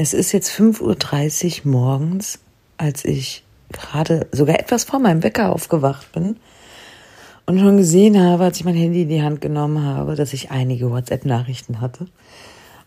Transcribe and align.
Es 0.00 0.14
ist 0.14 0.30
jetzt 0.30 0.52
5.30 0.52 1.64
Uhr 1.64 1.72
morgens, 1.72 2.38
als 2.76 3.04
ich 3.04 3.42
gerade 3.72 4.28
sogar 4.30 4.60
etwas 4.60 4.84
vor 4.84 5.00
meinem 5.00 5.24
Wecker 5.24 5.52
aufgewacht 5.52 6.12
bin 6.12 6.36
und 7.46 7.58
schon 7.58 7.78
gesehen 7.78 8.16
habe, 8.22 8.44
als 8.44 8.58
ich 8.58 8.64
mein 8.64 8.76
Handy 8.76 9.02
in 9.02 9.08
die 9.08 9.22
Hand 9.22 9.40
genommen 9.40 9.84
habe, 9.84 10.14
dass 10.14 10.32
ich 10.34 10.52
einige 10.52 10.92
WhatsApp-Nachrichten 10.92 11.80
hatte 11.80 12.06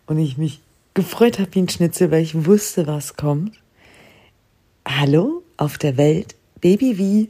und 0.05 0.19
ich 0.19 0.37
mich 0.37 0.61
gefreut 0.93 1.37
habe 1.39 1.53
wie 1.53 1.63
ein 1.63 1.67
Schnitzel, 1.67 2.11
weil 2.11 2.23
ich 2.23 2.45
wusste, 2.45 2.87
was 2.87 3.17
kommt. 3.17 3.59
Hallo 4.87 5.43
auf 5.57 5.77
der 5.77 5.97
Welt, 5.97 6.35
Baby 6.61 6.97
wie, 6.97 7.29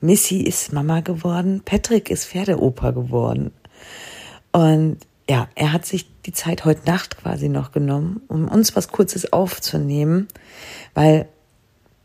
Missy 0.00 0.40
ist 0.40 0.72
Mama 0.72 1.00
geworden, 1.00 1.60
Patrick 1.66 2.08
ist 2.08 2.24
Pferdeoper 2.24 2.94
geworden. 2.94 3.50
Und 4.52 4.96
ja, 5.28 5.48
er 5.54 5.72
hat 5.72 5.84
sich 5.84 6.06
die 6.22 6.32
Zeit 6.32 6.64
heute 6.64 6.86
Nacht 6.86 7.18
quasi 7.18 7.48
noch 7.48 7.72
genommen, 7.72 8.22
um 8.28 8.48
uns 8.48 8.74
was 8.74 8.88
Kurzes 8.88 9.32
aufzunehmen, 9.32 10.28
weil 10.94 11.28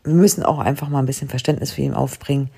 wir 0.04 0.14
müssen 0.14 0.42
auch 0.42 0.58
einfach 0.58 0.90
mal 0.90 0.98
ein 0.98 1.06
bisschen 1.06 1.30
Verständnis 1.30 1.72
für 1.72 1.80
ihn 1.80 1.94
aufbringen. 1.94 2.50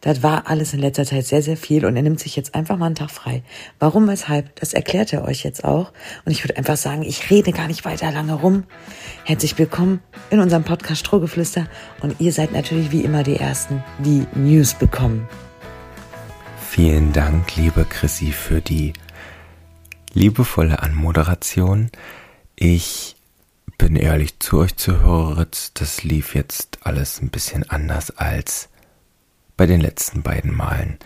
Das 0.00 0.22
war 0.22 0.48
alles 0.48 0.74
in 0.74 0.80
letzter 0.80 1.04
Zeit 1.04 1.26
sehr, 1.26 1.42
sehr 1.42 1.56
viel 1.56 1.84
und 1.84 1.96
er 1.96 2.02
nimmt 2.02 2.20
sich 2.20 2.36
jetzt 2.36 2.54
einfach 2.54 2.76
mal 2.76 2.86
einen 2.86 2.94
Tag 2.94 3.10
frei. 3.10 3.42
Warum, 3.78 4.06
weshalb, 4.08 4.54
das 4.56 4.72
erklärt 4.72 5.12
er 5.12 5.24
euch 5.24 5.42
jetzt 5.44 5.64
auch. 5.64 5.92
Und 6.24 6.32
ich 6.32 6.44
würde 6.44 6.56
einfach 6.56 6.76
sagen, 6.76 7.02
ich 7.02 7.30
rede 7.30 7.52
gar 7.52 7.66
nicht 7.66 7.84
weiter 7.84 8.10
lange 8.12 8.34
rum. 8.34 8.64
Herzlich 9.24 9.58
willkommen 9.58 10.00
in 10.30 10.40
unserem 10.40 10.64
Podcast 10.64 11.00
Strohgeflüster 11.00 11.66
und 12.00 12.20
ihr 12.20 12.32
seid 12.32 12.52
natürlich 12.52 12.90
wie 12.92 13.02
immer 13.02 13.22
die 13.22 13.36
Ersten, 13.36 13.82
die 13.98 14.26
News 14.34 14.74
bekommen. 14.74 15.28
Vielen 16.68 17.12
Dank, 17.12 17.56
liebe 17.56 17.84
Chrissy, 17.84 18.30
für 18.30 18.60
die 18.60 18.92
liebevolle 20.14 20.82
Anmoderation. 20.82 21.90
Ich 22.56 23.16
bin 23.76 23.96
ehrlich 23.96 24.38
zu 24.40 24.58
euch 24.58 24.76
Zuhörer, 24.76 25.46
das 25.74 26.02
lief 26.02 26.34
jetzt 26.34 26.78
alles 26.82 27.20
ein 27.20 27.30
bisschen 27.30 27.68
anders 27.70 28.10
als 28.16 28.68
bei 29.56 29.66
den 29.66 29.80
letzten 29.80 30.22
beiden 30.22 30.54
Malen. 30.54 30.98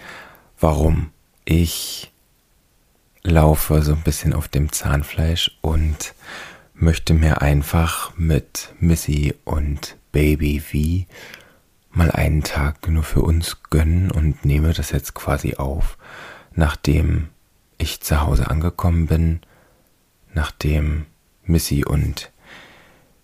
Warum? 0.58 1.10
Ich 1.44 2.12
laufe 3.22 3.82
so 3.82 3.92
ein 3.92 4.02
bisschen 4.02 4.32
auf 4.32 4.48
dem 4.48 4.72
Zahnfleisch 4.72 5.58
und 5.60 6.14
möchte 6.74 7.14
mir 7.14 7.42
einfach 7.42 8.16
mit 8.16 8.74
Missy 8.80 9.34
und 9.44 9.96
Baby 10.12 10.60
V 10.60 11.06
mal 11.90 12.10
einen 12.10 12.42
Tag 12.42 12.88
nur 12.88 13.02
für 13.02 13.22
uns 13.22 13.62
gönnen 13.70 14.10
und 14.10 14.44
nehme 14.44 14.72
das 14.72 14.90
jetzt 14.90 15.14
quasi 15.14 15.54
auf, 15.56 15.98
nachdem 16.54 17.28
ich 17.82 18.00
zu 18.00 18.20
Hause 18.20 18.48
angekommen 18.48 19.06
bin, 19.06 19.40
nachdem 20.32 21.06
Missy 21.44 21.84
und 21.84 22.30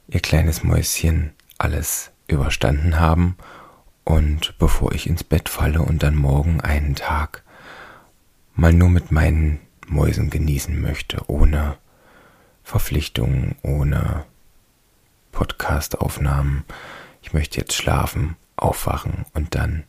ihr 0.09 0.21
kleines 0.21 0.65
Mäuschen 0.65 1.33
alles 1.59 2.11
überstanden 2.27 2.99
haben 2.99 3.37
und 4.05 4.59
bevor 4.59 4.93
ich 4.93 5.07
ins 5.07 5.25
Bett 5.25 5.49
falle 5.49 5.83
und 5.83 6.03
dann 6.03 6.17
morgen 6.17 6.61
einen 6.61 6.95
Tag 6.95 7.45
mal 8.55 8.73
nur 8.73 8.91
mit 8.91 9.13
meinen 9.13 9.61
Mäusen 9.87 10.31
genießen 10.31 10.81
möchte, 10.81 11.23
ohne 11.29 11.79
Verpflichtungen, 12.65 13.55
ohne 13.63 14.25
Podcastaufnahmen. 15.33 16.65
Ich 17.23 17.33
möchte 17.33 17.59
jetzt 17.61 17.75
schlafen, 17.75 18.37
aufwachen 18.57 19.25
und 19.35 19.55
dann 19.55 19.85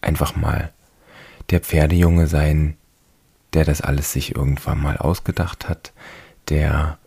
einfach 0.00 0.36
mal 0.36 0.72
der 1.50 1.60
Pferdejunge 1.60 2.28
sein, 2.28 2.76
der 3.54 3.64
das 3.64 3.80
alles 3.80 4.12
sich 4.12 4.34
irgendwann 4.34 4.80
mal 4.80 4.96
ausgedacht 4.96 5.68
hat, 5.68 5.92
der 6.48 6.98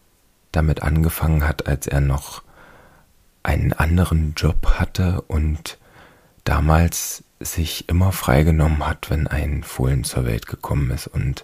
damit 0.52 0.82
angefangen 0.82 1.48
hat, 1.48 1.68
als 1.68 1.88
er 1.88 2.02
noch 2.02 2.44
einen 3.44 3.74
anderen 3.74 4.34
Job 4.36 4.76
hatte 4.80 5.22
und 5.28 5.78
damals 6.44 7.23
sich 7.40 7.90
immer 7.90 8.12
freigenommen 8.12 8.86
hat, 8.86 9.10
wenn 9.10 9.28
ein 9.28 9.64
Fohlen 9.64 10.04
zur 10.04 10.26
Welt 10.26 10.48
gekommen 10.48 10.92
ist 10.92 11.08
und 11.08 11.44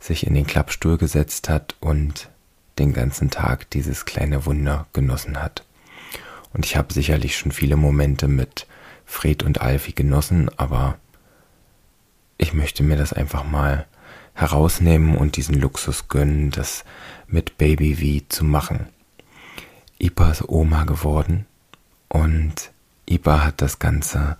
sich 0.00 0.26
in 0.26 0.34
den 0.34 0.46
Klappstuhl 0.46 0.98
gesetzt 0.98 1.48
hat 1.48 1.76
und 1.80 2.28
den 2.78 2.92
ganzen 2.92 3.30
Tag 3.30 3.70
dieses 3.70 4.04
kleine 4.04 4.46
Wunder 4.46 4.86
genossen 4.92 5.42
hat. 5.42 5.64
Und 6.52 6.64
ich 6.64 6.76
habe 6.76 6.92
sicherlich 6.92 7.36
schon 7.36 7.52
viele 7.52 7.76
Momente 7.76 8.28
mit 8.28 8.66
Fred 9.04 9.42
und 9.42 9.60
Alfie 9.60 9.94
genossen, 9.94 10.50
aber 10.56 10.98
ich 12.36 12.52
möchte 12.52 12.82
mir 12.82 12.96
das 12.96 13.12
einfach 13.12 13.44
mal 13.44 13.86
herausnehmen 14.38 15.16
und 15.16 15.36
diesen 15.36 15.56
Luxus 15.56 16.06
gönnen, 16.06 16.52
das 16.52 16.84
mit 17.26 17.58
Baby 17.58 18.20
V 18.20 18.24
zu 18.28 18.44
machen. 18.44 18.86
Ipa 19.98 20.30
ist 20.30 20.48
Oma 20.48 20.84
geworden 20.84 21.44
und 22.08 22.70
Ipa 23.06 23.44
hat 23.44 23.60
das 23.60 23.80
Ganze 23.80 24.36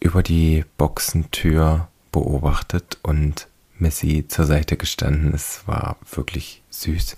über 0.00 0.22
die 0.22 0.66
Boxentür 0.76 1.88
beobachtet 2.12 2.98
und 3.02 3.48
Missy 3.78 4.26
zur 4.28 4.44
Seite 4.44 4.76
gestanden. 4.76 5.32
Es 5.32 5.66
war 5.66 5.96
wirklich 6.12 6.62
süß. 6.68 7.16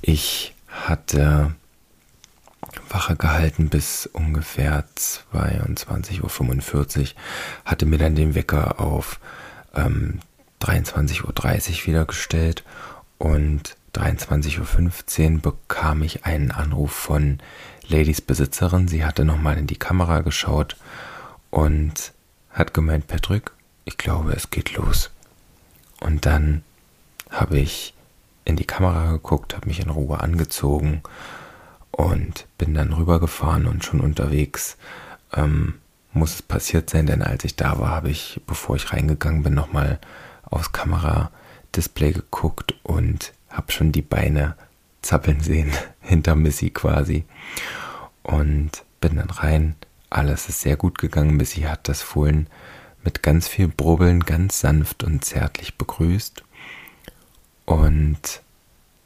Ich 0.00 0.54
hatte 0.68 1.56
Wache 2.88 3.16
gehalten 3.16 3.68
bis 3.68 4.06
ungefähr 4.06 4.84
22.45 4.96 6.20
Uhr, 7.00 7.06
hatte 7.64 7.84
mir 7.84 7.98
dann 7.98 8.14
den 8.14 8.36
Wecker 8.36 8.78
auf 8.80 9.18
ähm, 9.74 10.20
23.30 10.64 11.24
Uhr 11.24 11.86
wieder 11.86 12.04
gestellt 12.04 12.64
und 13.18 13.76
23.15 13.94 15.34
Uhr 15.34 15.40
bekam 15.40 16.02
ich 16.02 16.24
einen 16.24 16.50
Anruf 16.50 16.92
von 16.92 17.38
Ladies 17.88 18.20
Besitzerin. 18.20 18.88
Sie 18.88 19.04
hatte 19.04 19.24
nochmal 19.24 19.58
in 19.58 19.66
die 19.66 19.78
Kamera 19.78 20.20
geschaut 20.20 20.76
und 21.50 22.12
hat 22.50 22.74
gemeint, 22.74 23.06
Patrick, 23.06 23.52
ich 23.84 23.98
glaube, 23.98 24.32
es 24.32 24.50
geht 24.50 24.74
los. 24.74 25.10
Und 26.00 26.26
dann 26.26 26.62
habe 27.30 27.58
ich 27.58 27.94
in 28.44 28.56
die 28.56 28.66
Kamera 28.66 29.12
geguckt, 29.12 29.54
habe 29.54 29.68
mich 29.68 29.80
in 29.80 29.90
Ruhe 29.90 30.20
angezogen 30.20 31.02
und 31.90 32.46
bin 32.58 32.74
dann 32.74 32.92
rübergefahren 32.92 33.66
und 33.66 33.84
schon 33.84 34.00
unterwegs 34.00 34.76
ähm, 35.32 35.74
muss 36.12 36.34
es 36.34 36.42
passiert 36.42 36.90
sein, 36.90 37.06
denn 37.06 37.22
als 37.22 37.44
ich 37.44 37.56
da 37.56 37.78
war, 37.78 37.90
habe 37.90 38.10
ich, 38.10 38.40
bevor 38.46 38.76
ich 38.76 38.92
reingegangen 38.92 39.42
bin, 39.42 39.54
nochmal 39.54 39.98
aufs 40.54 40.72
Kameradisplay 40.72 42.12
geguckt 42.12 42.74
und 42.82 43.32
habe 43.50 43.72
schon 43.72 43.92
die 43.92 44.02
Beine 44.02 44.56
zappeln 45.02 45.40
sehen 45.40 45.72
hinter 46.00 46.34
Missy 46.34 46.70
quasi. 46.70 47.24
Und 48.22 48.84
bin 49.00 49.16
dann 49.16 49.30
rein. 49.30 49.76
Alles 50.08 50.48
ist 50.48 50.60
sehr 50.60 50.76
gut 50.76 50.98
gegangen. 50.98 51.36
Missy 51.36 51.62
hat 51.62 51.88
das 51.88 52.02
Fohlen 52.02 52.48
mit 53.02 53.22
ganz 53.22 53.48
viel 53.48 53.68
Brubbeln 53.68 54.20
ganz 54.20 54.60
sanft 54.60 55.04
und 55.04 55.24
zärtlich 55.24 55.76
begrüßt. 55.76 56.42
Und 57.66 58.42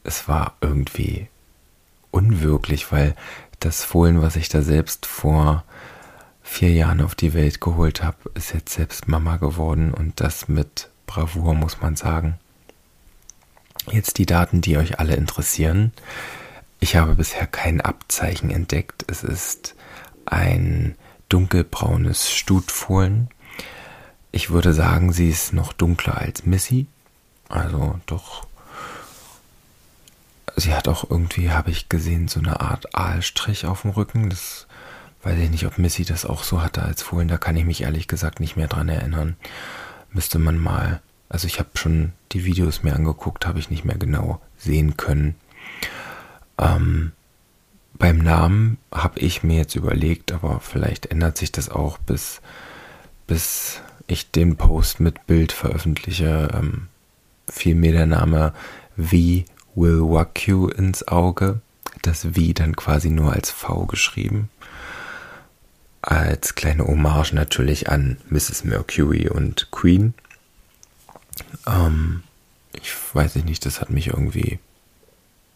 es 0.05 0.29
war 0.29 0.55
irgendwie 0.61 1.29
unwirklich, 2.11 2.93
weil 2.93 3.15
das 3.61 3.85
Fohlen, 3.85 4.23
was 4.23 4.37
ich 4.37 4.49
da 4.49 4.63
selbst 4.63 5.07
vor 5.07 5.65
vier 6.43 6.73
Jahren 6.73 7.01
auf 7.01 7.15
die 7.15 7.35
Welt 7.35 7.61
geholt 7.61 8.03
habe, 8.03 8.17
ist 8.35 8.55
jetzt 8.55 8.73
selbst 8.73 9.09
Mama 9.09 9.37
geworden 9.37 9.93
und 9.93 10.21
das 10.21 10.49
mit 10.49 10.89
Bravour, 11.09 11.55
muss 11.55 11.81
man 11.81 11.97
sagen. 11.97 12.39
Jetzt 13.91 14.19
die 14.19 14.27
Daten, 14.27 14.61
die 14.61 14.77
euch 14.77 15.01
alle 15.01 15.17
interessieren. 15.17 15.93
Ich 16.79 16.95
habe 16.95 17.17
bisher 17.17 17.49
kein 17.49 17.81
Abzeichen 17.81 18.51
entdeckt. 18.51 19.05
Es 19.09 19.25
ist 19.25 19.75
ein 20.27 20.95
dunkelbraunes 21.29 22.31
Stutfohlen. 22.31 23.31
Ich 24.31 24.51
würde 24.51 24.73
sagen, 24.75 25.13
sie 25.13 25.31
ist 25.31 25.53
noch 25.53 25.73
dunkler 25.73 26.19
als 26.19 26.45
Missy. 26.45 26.87
Also 27.49 27.99
doch. 28.07 28.47
Sie 30.55 30.75
hat 30.75 30.87
auch 30.89 31.11
irgendwie, 31.11 31.51
habe 31.51 31.71
ich 31.71 31.89
gesehen, 31.89 32.29
so 32.29 32.41
eine 32.41 32.61
Art 32.61 32.95
Aalstrich 32.95 33.65
auf 33.65 33.83
dem 33.83 33.93
Rücken. 33.93 34.29
Das 34.29 34.67
weiß 35.23 35.39
ich 35.39 35.51
nicht, 35.51 35.67
ob 35.67 35.79
Missy 35.79 36.05
das 36.05 36.27
auch 36.27 36.45
so 36.45 36.63
hatte 36.63 36.83
als 36.83 37.03
Fohlen. 37.03 37.29
Da 37.29 37.39
kann 37.39 37.57
ich 37.57 37.65
mich 37.65 37.83
ehrlich 37.83 38.09
gesagt 38.09 38.41
nicht 38.41 38.57
mehr 38.57 38.69
dran 38.69 38.91
erinnern 38.91 39.37
müsste 40.13 40.39
man 40.39 40.59
mal, 40.59 41.01
also 41.29 41.47
ich 41.47 41.59
habe 41.59 41.71
schon 41.75 42.13
die 42.33 42.45
Videos 42.45 42.83
mir 42.83 42.95
angeguckt, 42.95 43.47
habe 43.47 43.59
ich 43.59 43.71
nicht 43.71 43.85
mehr 43.85 43.99
genau 43.99 44.41
sehen 44.57 44.97
können. 44.97 45.35
Ähm, 46.59 47.13
beim 47.95 48.19
Namen 48.19 48.79
habe 48.93 49.19
ich 49.21 49.43
mir 49.43 49.59
jetzt 49.59 49.75
überlegt, 49.75 50.33
aber 50.33 50.61
vielleicht 50.61 51.07
ändert 51.07 51.37
sich 51.39 51.53
das 51.53 51.69
auch, 51.69 51.99
bis, 51.99 52.41
bis 53.27 53.81
ich 54.07 54.31
den 54.31 54.57
Post 54.57 55.01
mit 55.01 55.27
Bild 55.27 55.53
veröffentliche, 55.53 56.49
ähm, 56.55 56.89
fiel 57.49 57.75
mir 57.75 57.93
der 57.93 58.07
Name 58.07 58.53
V 58.97 59.45
will 59.75 60.01
walk 60.01 60.47
you 60.47 60.69
ins 60.69 61.07
Auge. 61.09 61.61
Das 62.03 62.23
V 62.23 62.53
dann 62.55 62.77
quasi 62.77 63.11
nur 63.11 63.33
als 63.33 63.51
V 63.51 63.87
geschrieben 63.87 64.51
als 66.03 66.55
kleine 66.55 66.87
Hommage 66.87 67.33
natürlich 67.33 67.89
an 67.89 68.19
Mrs. 68.29 68.65
Mercury 68.65 69.29
und 69.29 69.71
Queen. 69.71 70.15
Ähm, 71.67 72.23
ich 72.73 72.93
weiß 73.13 73.37
nicht, 73.37 73.67
das 73.67 73.81
hat 73.81 73.91
mich 73.91 74.09
irgendwie, 74.09 74.59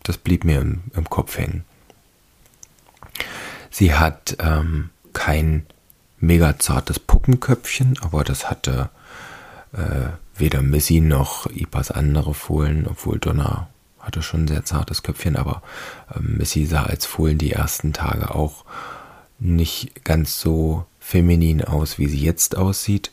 das 0.03 0.19
blieb 0.19 0.45
mir 0.45 0.61
im, 0.61 0.83
im 0.95 1.09
Kopf 1.09 1.39
hängen. 1.39 1.65
Sie 3.71 3.95
hat 3.95 4.37
ähm, 4.41 4.91
kein 5.13 5.67
mega 6.19 6.59
zartes 6.59 6.99
Puppenköpfchen, 6.99 7.99
aber 8.01 8.25
das 8.25 8.51
hatte 8.51 8.91
äh, 9.73 10.11
weder 10.37 10.63
Missy 10.63 11.01
noch 11.01 11.47
Ipas 11.47 11.91
andere 11.91 12.35
Fohlen, 12.35 12.87
obwohl 12.87 13.19
Donna 13.19 13.69
hatte 13.99 14.23
schon 14.23 14.45
ein 14.45 14.49
sehr 14.49 14.65
zartes 14.65 15.03
Köpfchen, 15.03 15.37
aber 15.37 15.63
äh, 16.15 16.21
Missy 16.21 16.67
sah 16.67 16.85
als 16.85 17.07
Fohlen 17.07 17.39
die 17.39 17.53
ersten 17.53 17.93
Tage 17.93 18.35
auch 18.35 18.65
nicht 19.43 20.05
ganz 20.05 20.41
so 20.41 20.87
feminin 21.01 21.65
aus, 21.65 21.99
wie 21.99 22.07
sie 22.07 22.21
jetzt 22.21 22.57
aussieht. 22.57 23.11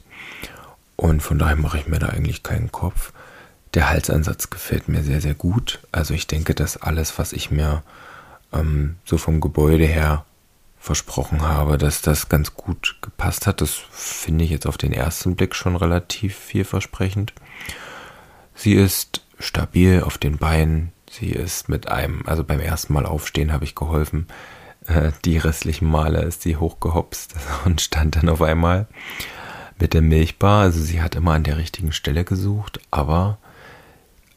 Und 0.95 1.21
von 1.21 1.39
daher 1.39 1.55
mache 1.55 1.79
ich 1.79 1.87
mir 1.87 1.99
da 1.99 2.07
eigentlich 2.07 2.43
keinen 2.43 2.71
Kopf. 2.71 3.13
Der 3.73 3.89
Halsansatz 3.89 4.49
gefällt 4.49 4.87
mir 4.87 5.03
sehr, 5.03 5.21
sehr 5.21 5.33
gut. 5.33 5.79
Also 5.91 6.13
ich 6.13 6.27
denke, 6.27 6.55
dass 6.55 6.77
alles, 6.77 7.17
was 7.17 7.33
ich 7.33 7.51
mir 7.51 7.83
ähm, 8.53 8.95
so 9.05 9.17
vom 9.17 9.41
Gebäude 9.41 9.85
her 9.85 10.25
versprochen 10.79 11.41
habe, 11.41 11.77
dass 11.77 12.01
das 12.01 12.29
ganz 12.29 12.53
gut 12.55 12.97
gepasst 13.01 13.47
hat. 13.47 13.61
Das 13.61 13.73
finde 13.91 14.45
ich 14.45 14.51
jetzt 14.51 14.65
auf 14.65 14.77
den 14.77 14.93
ersten 14.93 15.35
Blick 15.35 15.55
schon 15.55 15.75
relativ 15.75 16.35
vielversprechend. 16.35 17.33
Sie 18.55 18.73
ist 18.73 19.21
stabil 19.39 20.01
auf 20.03 20.17
den 20.17 20.37
Beinen. 20.37 20.91
Sie 21.09 21.29
ist 21.29 21.69
mit 21.69 21.87
einem, 21.87 22.23
also 22.25 22.43
beim 22.43 22.59
ersten 22.59 22.93
Mal 22.93 23.05
aufstehen 23.05 23.51
habe 23.51 23.65
ich 23.65 23.75
geholfen. 23.75 24.27
Äh, 24.87 25.11
die 25.25 25.37
restlichen 25.37 25.89
Male 25.89 26.21
ist 26.21 26.41
sie 26.41 26.57
hochgehopst 26.57 27.35
und 27.65 27.81
stand 27.81 28.15
dann 28.15 28.29
auf 28.29 28.41
einmal 28.41 28.87
mit 29.79 29.93
der 29.93 30.01
Milchbar. 30.01 30.63
Also 30.63 30.81
sie 30.81 31.01
hat 31.01 31.15
immer 31.15 31.33
an 31.33 31.43
der 31.43 31.57
richtigen 31.57 31.91
Stelle 31.91 32.23
gesucht, 32.23 32.79
aber 32.91 33.37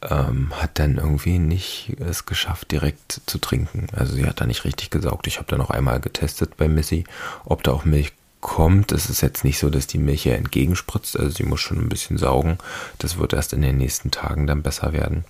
ähm, 0.02 0.52
hat 0.54 0.78
dann 0.78 0.96
irgendwie 0.96 1.38
nicht 1.38 1.96
es 2.00 2.26
geschafft, 2.26 2.70
direkt 2.72 3.20
zu 3.26 3.38
trinken. 3.38 3.86
Also 3.94 4.14
sie 4.14 4.26
hat 4.26 4.40
da 4.40 4.46
nicht 4.46 4.64
richtig 4.64 4.90
gesaugt. 4.90 5.26
Ich 5.26 5.38
habe 5.38 5.48
da 5.48 5.56
noch 5.56 5.70
einmal 5.70 6.00
getestet 6.00 6.56
bei 6.56 6.68
Missy, 6.68 7.04
ob 7.44 7.62
da 7.62 7.72
auch 7.72 7.84
Milch 7.84 8.12
kommt. 8.40 8.90
Es 8.92 9.08
ist 9.08 9.20
jetzt 9.20 9.44
nicht 9.44 9.58
so, 9.58 9.70
dass 9.70 9.86
die 9.86 9.98
Milch 9.98 10.26
ihr 10.26 10.36
entgegenspritzt. 10.36 11.18
Also 11.18 11.30
sie 11.30 11.44
muss 11.44 11.60
schon 11.60 11.78
ein 11.78 11.88
bisschen 11.88 12.18
saugen. 12.18 12.58
Das 12.98 13.16
wird 13.16 13.32
erst 13.32 13.52
in 13.52 13.62
den 13.62 13.78
nächsten 13.78 14.10
Tagen 14.10 14.46
dann 14.46 14.62
besser 14.62 14.92
werden. 14.92 15.24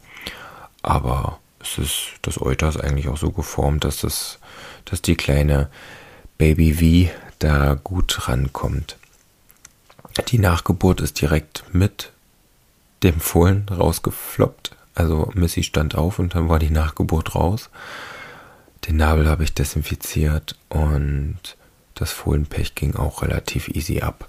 Aber 0.81 1.39
es 1.63 1.97
das 2.23 2.41
Euter 2.41 2.69
ist 2.69 2.81
eigentlich 2.81 3.09
auch 3.09 3.17
so 3.17 3.31
geformt, 3.31 3.85
dass 3.85 4.01
das, 4.01 4.39
dass 4.85 5.03
die 5.03 5.17
kleine 5.17 5.69
Baby 6.39 7.09
V 7.09 7.15
da 7.39 7.75
gut 7.75 8.29
rankommt. 8.29 8.97
Die 10.29 10.39
Nachgeburt 10.39 11.01
ist 11.01 11.21
direkt 11.21 11.65
mit 11.73 12.13
dem 13.03 13.21
Fohlen 13.21 13.67
rausgefloppt. 13.69 14.77
Also 14.95 15.31
Missy 15.35 15.63
stand 15.63 15.95
auf 15.95 16.19
und 16.19 16.35
dann 16.35 16.49
war 16.49 16.59
die 16.59 16.71
Nachgeburt 16.71 17.35
raus. 17.35 17.71
Den 18.87 18.97
Nabel 18.97 19.29
habe 19.29 19.45
ich 19.45 19.55
desinfiziert 19.55 20.57
und 20.69 21.39
das 21.95 22.11
Fohlenpech 22.11 22.75
ging 22.75 22.97
auch 22.97 23.23
relativ 23.23 23.69
easy 23.69 24.01
ab. 24.01 24.29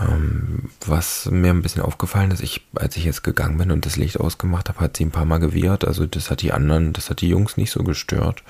Ähm, 0.00 0.70
was 0.86 1.26
mir 1.26 1.50
ein 1.50 1.62
bisschen 1.62 1.82
aufgefallen 1.82 2.30
ist, 2.30 2.42
ich, 2.42 2.66
als 2.74 2.96
ich 2.96 3.04
jetzt 3.04 3.24
gegangen 3.24 3.58
bin 3.58 3.70
und 3.70 3.84
das 3.84 3.96
Licht 3.96 4.20
ausgemacht 4.20 4.68
habe, 4.68 4.80
hat 4.80 4.96
sie 4.96 5.04
ein 5.04 5.10
paar 5.10 5.24
Mal 5.24 5.38
gewirrt. 5.38 5.84
Also 5.84 6.06
das 6.06 6.30
hat 6.30 6.42
die 6.42 6.52
anderen, 6.52 6.92
das 6.92 7.10
hat 7.10 7.20
die 7.20 7.28
Jungs 7.28 7.56
nicht 7.56 7.70
so 7.70 7.82
gestört. 7.82 8.42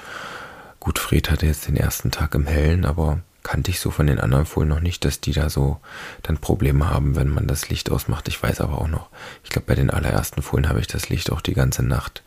Gut, 0.81 0.99
Fred 0.99 1.31
hatte 1.31 1.47
jetzt 1.47 1.67
den 1.67 1.77
ersten 1.77 2.11
Tag 2.11 2.35
im 2.35 2.47
Hellen, 2.47 2.85
aber 2.85 3.21
kannte 3.43 3.71
ich 3.71 3.81
so 3.81 3.91
von 3.91 4.07
den 4.07 4.21
anderen 4.21 4.47
Fohlen 4.47 4.69
noch 4.69 4.81
nicht, 4.81 5.05
dass 5.05 5.21
die 5.21 5.33
da 5.33 5.49
so 5.49 5.81
dann 6.23 6.37
Probleme 6.37 6.91
haben, 6.91 7.17
wenn 7.17 7.29
man 7.29 7.47
das 7.47 7.69
Licht 7.71 7.91
ausmacht. 7.91 8.29
Ich 8.29 8.43
weiß 8.43 8.61
aber 8.61 8.79
auch 8.79 8.89
noch, 8.89 9.09
ich 9.43 9.51
glaube, 9.51 9.67
bei 9.67 9.75
den 9.75 9.91
allerersten 9.91 10.43
Fohlen 10.43 10.69
habe 10.69 10.81
ich 10.81 10.87
das 10.87 11.09
Licht 11.09 11.33
auch 11.33 11.41
die 11.41 11.55
ganze 11.55 11.83
Nacht 11.83 12.23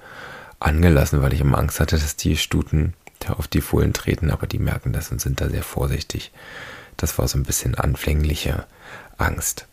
angelassen, 0.59 1.21
weil 1.21 1.33
ich 1.33 1.41
immer 1.41 1.59
Angst 1.59 1.79
hatte, 1.79 1.97
dass 1.97 2.15
die 2.15 2.37
Stuten 2.37 2.93
da 3.19 3.33
auf 3.33 3.47
die 3.47 3.61
Fohlen 3.61 3.93
treten, 3.93 4.31
aber 4.31 4.47
die 4.47 4.59
merken 4.59 4.93
das 4.93 5.11
und 5.11 5.21
sind 5.21 5.41
da 5.41 5.49
sehr 5.49 5.63
vorsichtig. 5.63 6.31
Das 6.97 7.17
war 7.17 7.27
so 7.27 7.37
ein 7.37 7.43
bisschen 7.43 7.75
anfängliche 7.75 8.65
Angst. 9.21 9.67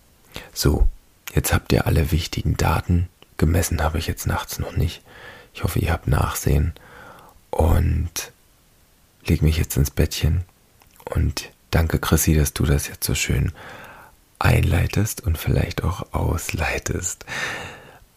So, 0.52 0.88
jetzt 1.34 1.52
habt 1.52 1.72
ihr 1.72 1.86
alle 1.86 2.10
wichtigen 2.10 2.56
Daten. 2.56 3.08
Gemessen 3.36 3.82
habe 3.82 3.98
ich 3.98 4.06
jetzt 4.06 4.26
nachts 4.26 4.58
noch 4.58 4.76
nicht. 4.76 5.02
Ich 5.54 5.64
hoffe, 5.64 5.78
ihr 5.78 5.92
habt 5.92 6.08
Nachsehen. 6.08 6.72
Und 7.50 8.32
leg 9.26 9.42
mich 9.42 9.56
jetzt 9.56 9.76
ins 9.76 9.90
Bettchen 9.90 10.44
und 11.04 11.50
danke, 11.70 11.98
Chrissy, 11.98 12.34
dass 12.34 12.52
du 12.52 12.64
das 12.64 12.88
jetzt 12.88 13.04
so 13.04 13.14
schön 13.14 13.52
einleitest 14.38 15.22
und 15.22 15.38
vielleicht 15.38 15.82
auch 15.82 16.12
ausleitest. 16.12 17.24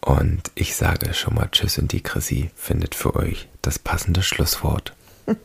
Und 0.00 0.50
ich 0.54 0.74
sage 0.74 1.14
schon 1.14 1.34
mal 1.34 1.48
Tschüss 1.50 1.78
und 1.78 1.92
die 1.92 2.02
Chrissy 2.02 2.50
findet 2.56 2.94
für 2.94 3.14
euch 3.14 3.48
das 3.62 3.78
passende 3.78 4.22
Schlusswort. 4.22 4.94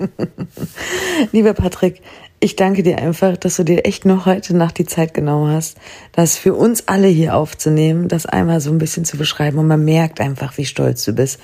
Lieber 1.32 1.54
Patrick, 1.54 2.02
ich 2.40 2.56
danke 2.56 2.84
dir 2.84 3.00
einfach, 3.00 3.36
dass 3.36 3.56
du 3.56 3.64
dir 3.64 3.86
echt 3.86 4.06
noch 4.06 4.28
heute 4.28 4.56
Nacht 4.56 4.78
die 4.78 4.86
Zeit 4.86 5.14
genommen 5.14 5.52
hast, 5.52 5.78
das 6.12 6.38
für 6.38 6.54
uns 6.54 6.88
alle 6.88 7.08
hier 7.08 7.36
aufzunehmen, 7.36 8.08
das 8.08 8.28
einmal 8.28 8.62
so 8.62 8.70
ein 8.70 8.78
bisschen 8.78 9.06
zu 9.06 9.18
beschreiben 9.18 9.58
und 9.58 9.68
man 9.68 9.84
merkt 9.84 10.22
einfach, 10.22 10.58
wie 10.58 10.66
stolz 10.66 11.04
du 11.04 11.14
bist. 11.14 11.40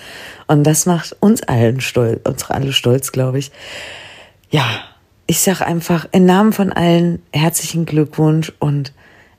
Und 0.47 0.63
das 0.65 0.85
macht 0.85 1.15
uns 1.19 1.41
allen 1.43 1.81
stolz, 1.81 2.21
uns 2.27 2.49
alle 2.49 2.73
stolz, 2.73 3.11
glaube 3.11 3.39
ich. 3.39 3.51
Ja, 4.51 4.65
ich 5.25 5.39
sag 5.39 5.61
einfach 5.61 6.07
im 6.11 6.25
Namen 6.25 6.53
von 6.53 6.71
allen 6.71 7.23
herzlichen 7.31 7.85
Glückwunsch 7.85 8.53
und 8.59 8.93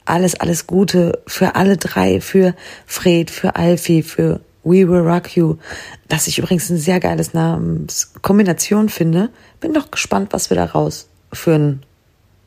alles, 0.06 0.34
alles 0.34 0.66
Gute 0.66 1.22
für 1.26 1.54
alle 1.54 1.76
drei, 1.76 2.20
für 2.20 2.54
Fred, 2.84 3.30
für 3.30 3.54
Alfie, 3.54 4.02
für 4.02 4.40
We 4.64 4.88
Will 4.88 5.06
Rock 5.08 5.36
You, 5.36 5.56
das 6.08 6.26
ich 6.26 6.38
übrigens 6.38 6.68
ein 6.70 6.78
sehr 6.78 6.98
geiles 6.98 7.32
Namenskombination 7.32 8.88
finde. 8.88 9.30
Bin 9.60 9.72
doch 9.72 9.90
gespannt, 9.92 10.32
was 10.32 10.50
wir 10.50 10.56
daraus 10.56 11.08
für 11.34 11.54
einen 11.54 11.82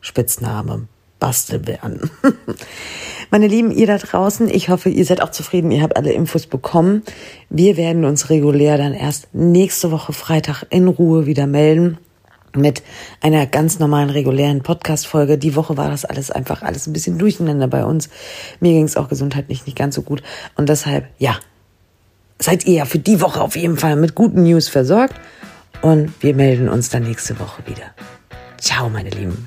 Spitzname 0.00 0.88
basteln 1.18 1.66
werden. 1.66 2.10
Meine 3.30 3.46
Lieben, 3.46 3.70
ihr 3.70 3.86
da 3.86 3.98
draußen, 3.98 4.48
ich 4.48 4.68
hoffe, 4.68 4.88
ihr 4.88 5.04
seid 5.04 5.20
auch 5.20 5.30
zufrieden, 5.30 5.70
ihr 5.70 5.82
habt 5.82 5.96
alle 5.96 6.12
Infos 6.12 6.46
bekommen. 6.46 7.02
Wir 7.50 7.76
werden 7.76 8.04
uns 8.04 8.30
regulär 8.30 8.78
dann 8.78 8.94
erst 8.94 9.34
nächste 9.34 9.90
Woche 9.90 10.12
Freitag 10.12 10.64
in 10.70 10.88
Ruhe 10.88 11.26
wieder 11.26 11.46
melden 11.46 11.98
mit 12.56 12.82
einer 13.20 13.46
ganz 13.46 13.78
normalen, 13.78 14.10
regulären 14.10 14.62
Podcast-Folge. 14.62 15.38
Die 15.38 15.54
Woche 15.54 15.76
war 15.76 15.90
das 15.90 16.04
alles 16.04 16.30
einfach 16.30 16.62
alles 16.62 16.86
ein 16.86 16.92
bisschen 16.92 17.18
durcheinander 17.18 17.68
bei 17.68 17.84
uns. 17.84 18.08
Mir 18.60 18.72
ging 18.72 18.84
es 18.84 18.96
auch 18.96 19.08
gesundheitlich 19.08 19.66
nicht 19.66 19.76
ganz 19.76 19.94
so 19.94 20.02
gut. 20.02 20.22
Und 20.56 20.68
deshalb, 20.68 21.06
ja, 21.18 21.36
seid 22.38 22.66
ihr 22.66 22.74
ja 22.74 22.84
für 22.84 22.98
die 22.98 23.20
Woche 23.20 23.40
auf 23.40 23.56
jeden 23.56 23.76
Fall 23.76 23.96
mit 23.96 24.14
guten 24.14 24.44
News 24.44 24.68
versorgt. 24.68 25.14
Und 25.82 26.12
wir 26.22 26.34
melden 26.34 26.68
uns 26.68 26.88
dann 26.88 27.04
nächste 27.04 27.38
Woche 27.38 27.62
wieder. 27.66 27.94
Ciao, 28.58 28.88
meine 28.88 29.10
Lieben. 29.10 29.46